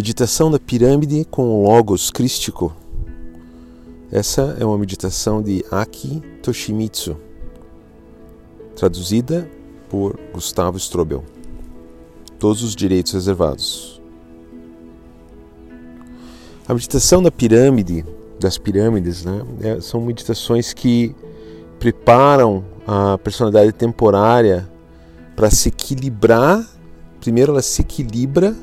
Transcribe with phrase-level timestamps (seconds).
[0.00, 2.74] Meditação da pirâmide com o Logos crístico.
[4.10, 7.18] Essa é uma meditação de Aki Toshimitsu,
[8.74, 9.46] traduzida
[9.90, 11.22] por Gustavo Strobel.
[12.38, 14.00] Todos os direitos reservados.
[16.66, 18.02] A meditação da pirâmide,
[18.40, 21.14] das pirâmides, né, é, são meditações que
[21.78, 24.66] preparam a personalidade temporária
[25.36, 26.66] para se equilibrar.
[27.20, 28.56] Primeiro, ela se equilibra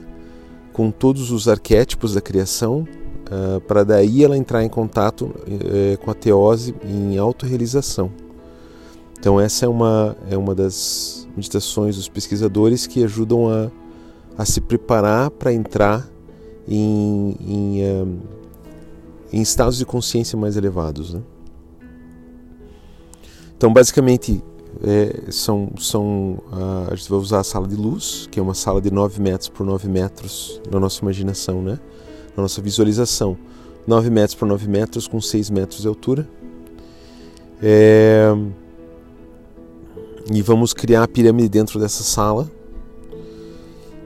[0.77, 2.87] com todos os arquétipos da criação,
[3.31, 8.11] uh, para daí ela entrar em contato uh, com a teose em autorrealização.
[9.19, 13.71] Então essa é uma, é uma das meditações dos pesquisadores que ajudam a,
[14.37, 16.07] a se preparar para entrar
[16.67, 18.19] em, em, um,
[19.33, 21.11] em, estados de consciência mais elevados.
[21.11, 21.21] Né?
[23.57, 24.43] Então basicamente
[24.83, 28.53] é, são, são a, a gente vai usar a sala de luz, que é uma
[28.53, 31.79] sala de 9 metros por 9 metros na nossa imaginação, né?
[32.37, 33.35] na nossa visualização.
[33.87, 36.27] 9 metros por 9 metros com 6 metros de altura.
[37.61, 38.31] É...
[40.31, 42.49] E vamos criar a pirâmide dentro dessa sala.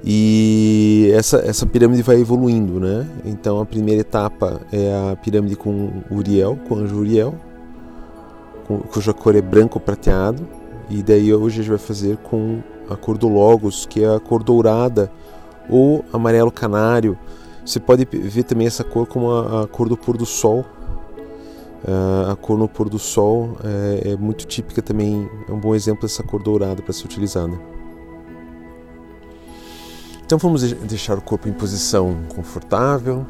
[0.04, 3.08] E essa, essa pirâmide vai evoluindo, né?
[3.26, 7.36] Então a primeira etapa é a pirâmide com Uriel, com o anjo Uriel,
[8.92, 10.48] cuja cor é branco prateado.
[10.90, 14.20] E daí hoje a gente vai fazer com a cor do Logos, que é a
[14.20, 15.12] cor dourada
[15.70, 17.18] ou amarelo canário.
[17.66, 20.66] Você pode ver também essa cor como a, a cor do pôr do sol.
[21.84, 25.73] Uh, a cor no pôr do sol é, é, muito típica também, é um bom
[25.73, 27.60] exemplo dessa cor dourada para ser utilizada.
[30.23, 33.26] Então vamos deixar o corpo em posição confortável.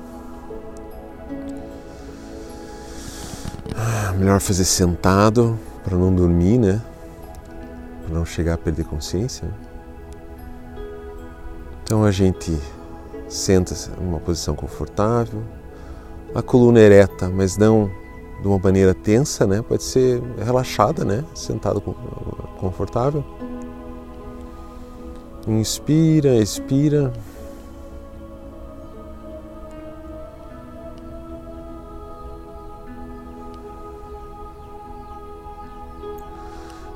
[3.73, 6.81] Ah, melhor fazer sentado para não dormir, né?
[8.03, 9.47] Para não chegar a perder consciência.
[11.83, 12.57] Então a gente
[13.27, 15.41] senta-se em uma posição confortável,
[16.33, 17.89] a coluna ereta, mas não
[18.41, 19.61] de uma maneira tensa, né?
[19.61, 21.23] Pode ser relaxada, né?
[21.35, 21.79] Sentado
[22.59, 23.23] confortável.
[25.47, 27.13] Inspira, expira.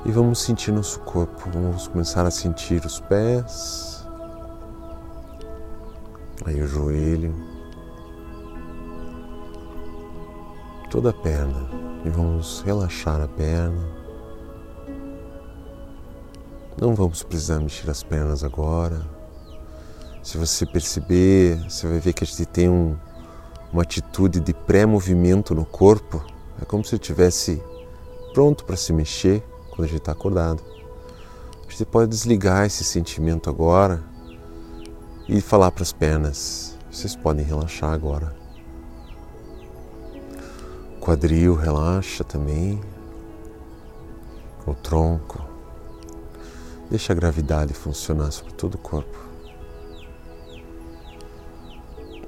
[0.06, 1.50] E vamos sentir nosso corpo.
[1.50, 4.06] Vamos começar a sentir os pés,
[6.44, 7.34] aí o joelho,
[10.92, 11.68] toda a perna.
[12.04, 13.84] E vamos relaxar a perna.
[16.80, 19.02] Não vamos precisar mexer as pernas agora.
[20.22, 22.96] Se você perceber, você vai ver que a gente tem um,
[23.72, 26.24] uma atitude de pré-movimento no corpo.
[26.62, 27.60] É como se estivesse
[28.32, 29.42] pronto para se mexer
[29.76, 30.62] quando a gente está acordado.
[31.68, 34.02] Você pode desligar esse sentimento agora
[35.28, 38.34] e falar para as pernas: vocês podem relaxar agora.
[40.96, 42.80] O quadril relaxa também,
[44.66, 45.44] o tronco.
[46.88, 49.26] Deixa a gravidade funcionar sobre todo o corpo.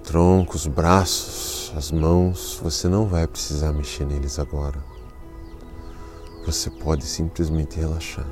[0.02, 4.97] Tronco, os braços, as mãos, você não vai precisar mexer neles agora
[6.52, 8.26] você pode simplesmente relaxar.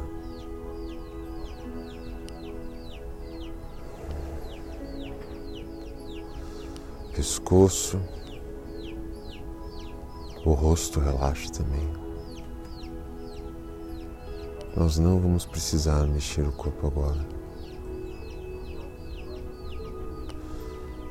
[7.14, 8.00] Pescoço,
[10.46, 11.86] o rosto relaxa também.
[14.74, 17.20] Nós não vamos precisar mexer o corpo agora.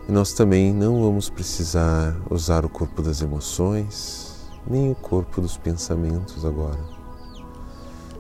[0.10, 5.56] E nós também não vamos precisar usar o corpo das emoções, nem o corpo dos
[5.56, 6.95] pensamentos agora.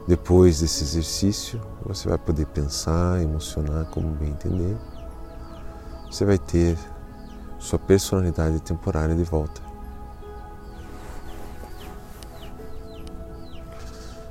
[0.07, 4.77] Depois desse exercício, você vai poder pensar, emocionar como bem entender.
[6.11, 6.77] Você vai ter
[7.57, 9.61] sua personalidade temporária de volta.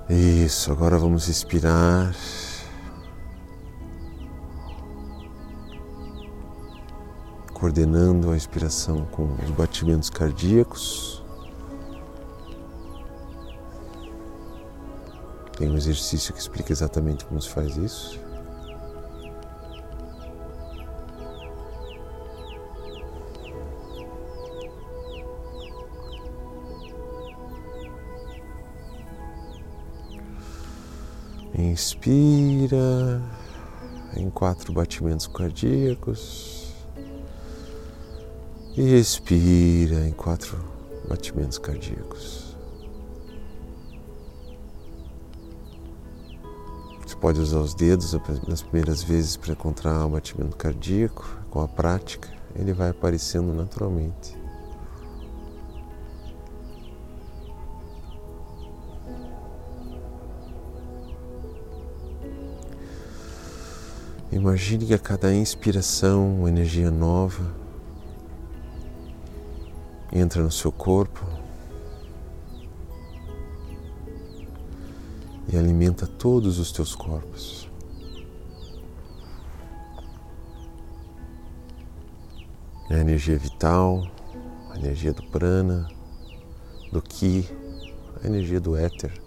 [0.09, 2.15] Isso, agora vamos respirar.
[7.53, 11.24] Coordenando a inspiração com os batimentos cardíacos.
[15.57, 18.21] Tem um exercício que explica exatamente como se faz isso.
[31.57, 33.23] Inspira
[34.17, 36.75] em quatro batimentos cardíacos
[38.77, 40.59] e expira em quatro
[41.09, 42.54] batimentos cardíacos.
[47.25, 48.15] Pode usar os dedos
[48.47, 54.37] nas primeiras vezes para encontrar o batimento cardíaco com a prática ele vai aparecendo naturalmente.
[64.31, 67.55] Imagine que a cada inspiração, uma energia nova
[70.13, 71.25] entra no seu corpo
[75.53, 77.69] e alimenta todos os teus corpos.
[82.91, 84.07] A energia vital,
[84.71, 85.89] a energia do prana,
[86.93, 87.49] do ki,
[88.23, 89.24] a energia do éter.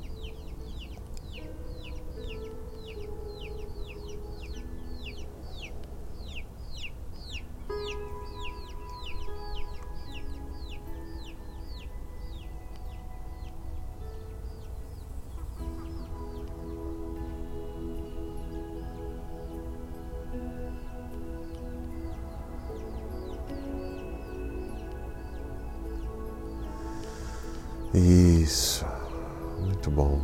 [27.98, 28.86] Isso,
[29.60, 30.22] muito bom.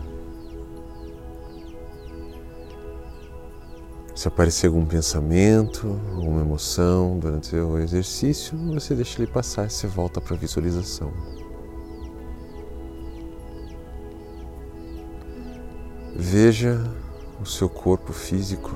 [4.14, 9.88] Se aparecer algum pensamento, alguma emoção durante o exercício, você deixa ele passar e você
[9.88, 11.12] volta para a visualização.
[16.16, 16.80] Veja
[17.42, 18.72] o seu corpo físico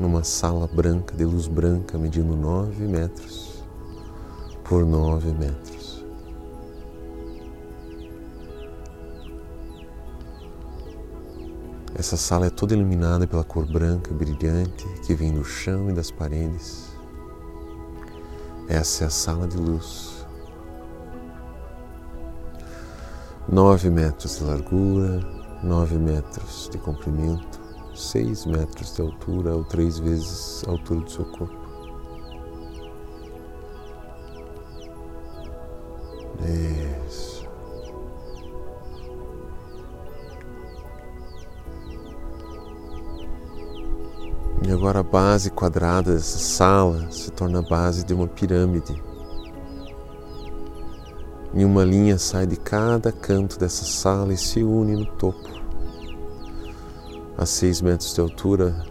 [0.00, 3.62] numa sala branca, de luz branca, medindo 9 metros
[4.64, 5.83] por 9 metros.
[12.04, 16.10] Essa sala é toda iluminada pela cor branca brilhante que vem do chão e das
[16.10, 16.94] paredes.
[18.68, 20.26] Essa é a sala de luz.
[23.48, 25.18] Nove metros de largura,
[25.62, 27.58] nove metros de comprimento,
[27.96, 31.56] seis metros de altura ou três vezes a altura do seu corpo.
[36.42, 36.83] Isso.
[44.94, 49.02] Agora a base quadrada dessa sala se torna a base de uma pirâmide.
[51.52, 55.48] E uma linha sai de cada canto dessa sala e se une no topo.
[57.36, 58.84] A seis metros de altura,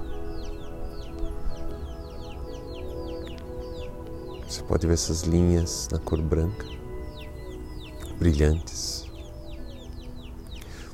[4.46, 6.66] você pode ver essas linhas na cor branca,
[8.20, 9.06] brilhantes.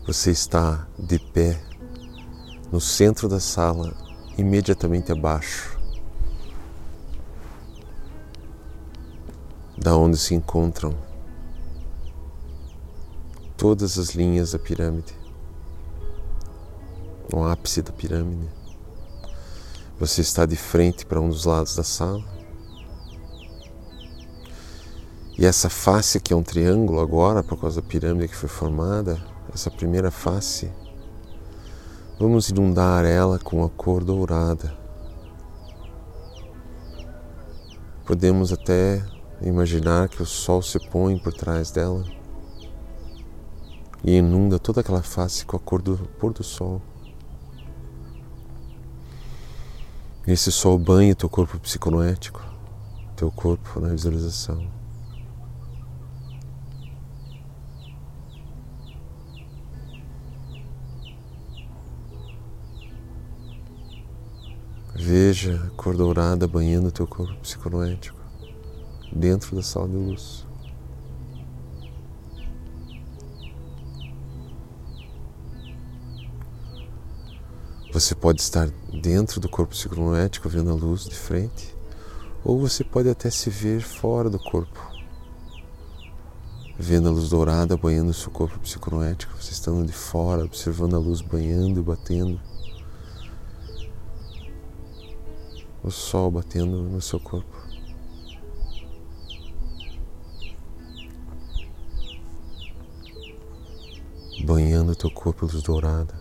[0.06, 1.60] Você está de pé
[2.72, 4.09] no centro da sala
[4.40, 5.78] imediatamente abaixo
[9.78, 10.94] da onde se encontram
[13.56, 15.14] todas as linhas da pirâmide,
[17.34, 18.50] o ápice da pirâmide.
[20.00, 22.24] Você está de frente para um dos lados da sala.
[25.38, 29.20] E essa face que é um triângulo agora, por causa da pirâmide que foi formada,
[29.54, 30.72] essa primeira face
[32.20, 34.78] Vamos inundar ela com a cor dourada.
[38.06, 39.02] Podemos até
[39.42, 42.04] imaginar que o sol se põe por trás dela
[44.04, 46.82] e inunda toda aquela face com a cor do pôr do sol.
[50.28, 52.44] Esse sol banha teu corpo psiconoético,
[53.16, 54.79] teu corpo na visualização.
[65.22, 68.18] Veja a cor dourada banhando teu corpo psiconoético
[69.12, 70.48] dentro da sala de luz.
[77.92, 81.76] Você pode estar dentro do corpo psiconoético vendo a luz de frente,
[82.42, 84.80] ou você pode até se ver fora do corpo,
[86.78, 91.00] vendo a luz dourada banhando o seu corpo psiconoético, você estando de fora, observando a
[91.00, 92.40] luz banhando e batendo
[95.84, 97.58] o sol batendo no seu corpo.
[104.44, 106.20] Banhando teu corpo luz dourada.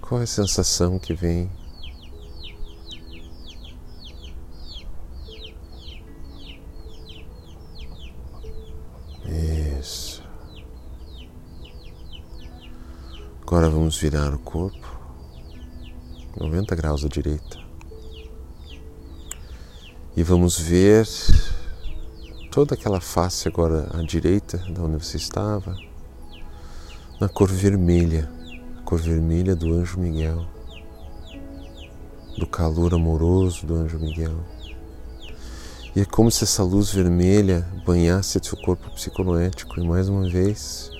[0.00, 1.50] Qual é a sensação que vem?
[9.78, 10.22] Isso.
[13.42, 14.97] Agora vamos virar o corpo.
[16.38, 17.58] 90 graus à direita.
[20.16, 21.06] E vamos ver
[22.50, 25.76] toda aquela face agora à direita, da onde você estava,
[27.20, 28.30] na cor vermelha,
[28.84, 30.46] cor vermelha do anjo Miguel.
[32.36, 34.38] do calor amoroso do anjo Miguel.
[35.96, 39.80] E é como se essa luz vermelha banhasse seu corpo psiconoético.
[39.80, 40.92] E mais uma vez,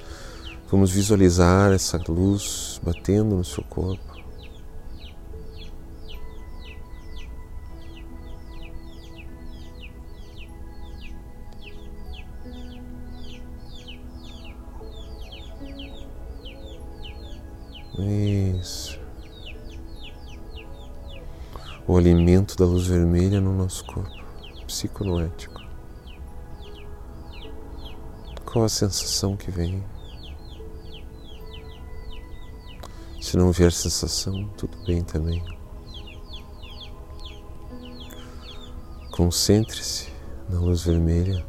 [0.69, 4.08] vamos visualizar essa luz batendo no seu corpo.
[17.99, 18.99] Isso.
[21.87, 24.17] O alimento da luz vermelha no nosso corpo
[24.67, 25.61] psiconoético.
[28.45, 29.85] Qual a sensação que vem?
[33.21, 35.43] Se não vier sensação, tudo bem também.
[39.11, 40.13] Concentre-se
[40.49, 41.45] na luz vermelha.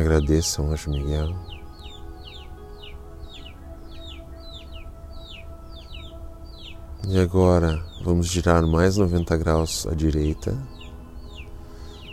[0.00, 1.34] Agradeça ao Anjo Miguel.
[7.06, 10.56] E agora vamos girar mais 90 graus à direita.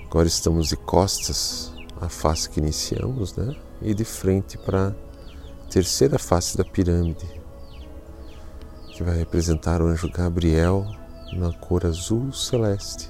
[0.06, 3.56] Agora estamos de costas à face que iniciamos, né?
[3.82, 7.26] E de frente para a terceira face da pirâmide,
[8.94, 10.86] que vai representar o anjo Gabriel
[11.34, 13.10] na cor azul celeste.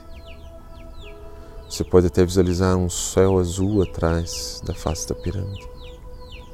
[1.72, 5.66] Você pode até visualizar um céu azul atrás da face da pirâmide,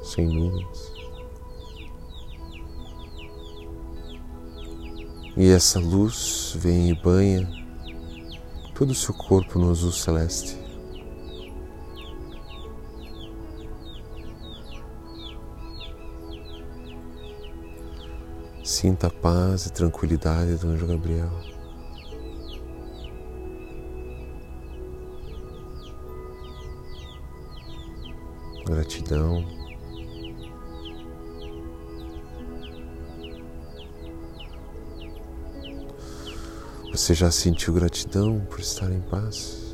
[0.04, 0.94] sem nuvens.
[5.36, 7.50] E essa luz vem e banha
[8.76, 10.56] todo o seu corpo no azul celeste.
[18.64, 21.57] Sinta a paz e tranquilidade do anjo Gabriel.
[28.68, 29.46] Gratidão.
[36.92, 39.67] Você já sentiu gratidão por estar em paz?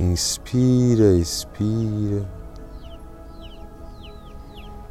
[0.00, 2.26] Inspira, expira.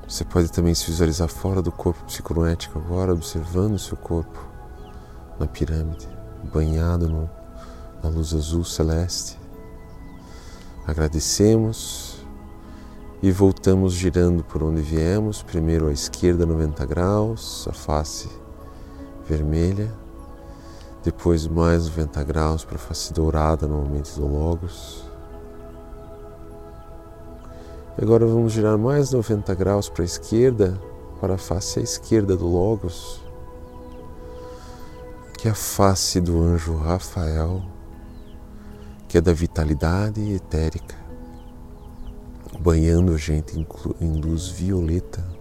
[0.08, 4.40] Você pode também se visualizar fora do corpo psiconético agora, observando o seu corpo
[5.40, 6.08] na pirâmide,
[6.54, 7.28] banhado no,
[8.04, 9.40] na luz azul celeste.
[10.86, 12.24] Agradecemos
[13.20, 18.30] e voltamos girando por onde viemos, primeiro à esquerda 90 graus, a face
[19.28, 19.92] vermelha,
[21.04, 25.04] depois mais 90 graus para a face dourada no momento do Logos.
[28.02, 30.80] Agora vamos girar mais 90 graus para a esquerda,
[31.20, 33.22] para a face à esquerda do Logos,
[35.38, 37.62] que é a face do anjo Rafael,
[39.08, 40.96] que é da vitalidade etérica,
[42.60, 43.66] banhando a gente
[44.00, 45.39] em luz violeta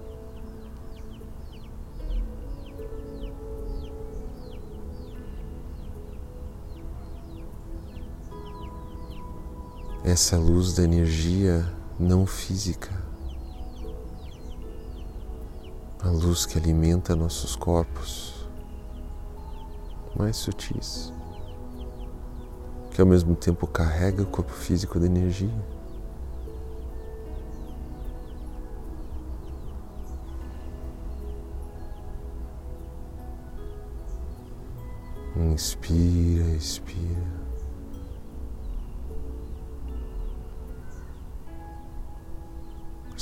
[10.10, 12.90] essa luz da energia não física,
[16.00, 18.48] a luz que alimenta nossos corpos
[20.16, 21.12] mais sutis,
[22.90, 25.78] que ao mesmo tempo carrega o corpo físico de energia.
[35.36, 37.47] Inspira, expira.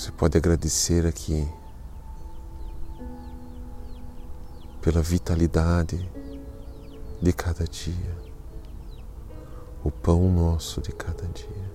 [0.07, 1.49] Você pode agradecer aqui
[4.81, 6.09] pela vitalidade
[7.21, 8.17] de cada dia,
[9.83, 11.73] o pão nosso de cada dia.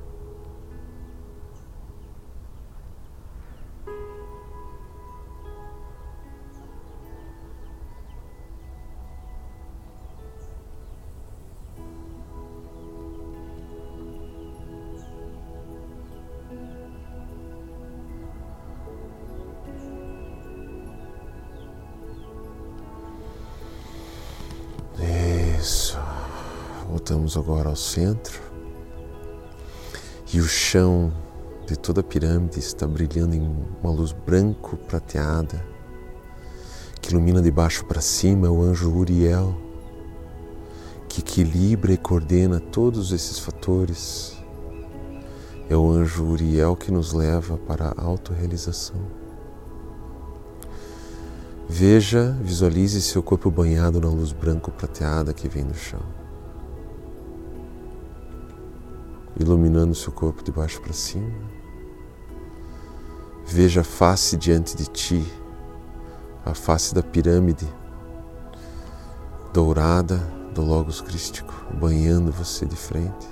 [27.12, 28.40] Voltamos agora ao centro
[30.34, 31.12] e o chão
[31.68, 33.54] de toda a pirâmide está brilhando em
[33.84, 35.62] uma luz branco prateada
[37.02, 39.54] que ilumina de baixo para cima o anjo Uriel,
[41.10, 44.38] que equilibra e coordena todos esses fatores.
[45.70, 49.02] É o anjo Uriel que nos leva para a autorrealização.
[51.68, 56.00] Veja, visualize seu corpo banhado na luz branco prateada que vem do chão,
[59.42, 61.30] iluminando seu corpo de baixo para cima.
[63.46, 65.26] Veja a face diante de ti,
[66.46, 67.68] a face da pirâmide
[69.54, 70.18] dourada
[70.54, 73.30] do Logos Crístico, banhando você de frente.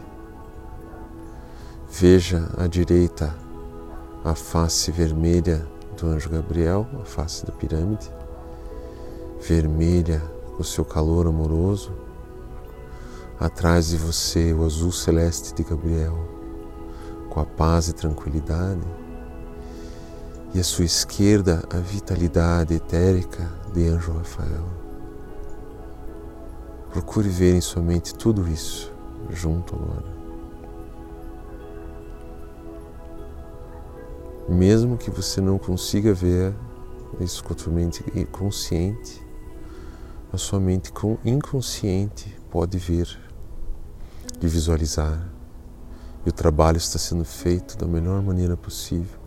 [1.89, 3.35] Veja à direita
[4.23, 5.65] a face vermelha
[5.97, 8.11] do anjo Gabriel, a face da pirâmide
[9.41, 10.21] vermelha,
[10.57, 11.91] o seu calor amoroso.
[13.39, 16.13] Atrás de você, o azul celeste de Gabriel,
[17.29, 18.81] com a paz e tranquilidade.
[20.53, 24.65] E à sua esquerda, a vitalidade etérica de Anjo Rafael.
[26.91, 28.91] Procure ver em sua mente tudo isso
[29.29, 30.19] junto agora.
[34.49, 36.53] Mesmo que você não consiga ver
[37.21, 38.03] isso com a sua mente
[38.33, 39.25] consciente,
[40.33, 40.91] a sua mente
[41.23, 43.28] inconsciente pode vir
[44.41, 45.29] e visualizar.
[46.25, 49.19] E o trabalho está sendo feito da melhor maneira possível,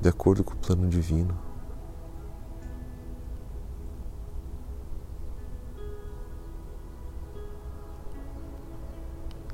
[0.00, 1.36] de acordo com o plano divino.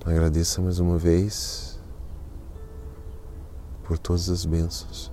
[0.04, 1.80] Agradeça mais uma vez
[3.83, 5.11] por todas as bênçãos.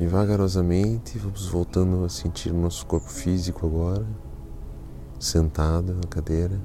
[0.00, 4.06] E vagarosamente vamos voltando a sentir o nosso corpo físico agora,
[5.18, 6.60] sentado na cadeira.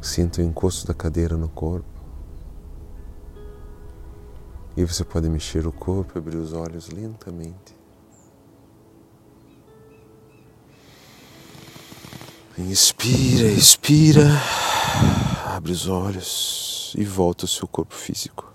[0.00, 1.86] Sinta o encosto da cadeira no corpo.
[4.76, 7.76] E você pode mexer o corpo e abrir os olhos lentamente.
[12.58, 14.28] Inspira, expira,
[15.46, 18.51] abre os olhos e volta ao seu corpo físico.